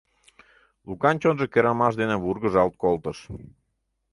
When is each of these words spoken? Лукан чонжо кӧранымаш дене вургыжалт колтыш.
Лукан 0.87 1.15
чонжо 1.21 1.45
кӧранымаш 1.53 1.93
дене 2.01 2.15
вургыжалт 2.23 2.73
колтыш. 2.81 3.17